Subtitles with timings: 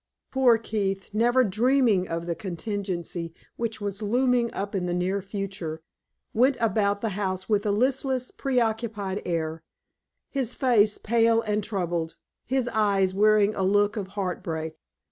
[0.31, 5.83] Poor Keith, never dreaming of the contingency which was looming up in the near future,
[6.33, 9.61] went about the house with a listless, preoccupied air,
[10.31, 12.15] his face pale and troubled,
[12.47, 14.75] his eyes wearing a look of heart break.